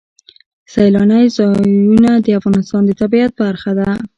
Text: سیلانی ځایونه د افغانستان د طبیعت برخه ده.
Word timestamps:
سیلانی 0.73 1.23
ځایونه 1.37 2.11
د 2.25 2.27
افغانستان 2.39 2.81
د 2.85 2.91
طبیعت 3.01 3.31
برخه 3.41 3.71
ده. 3.79 3.89